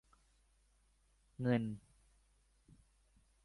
[1.41, 1.63] เงิน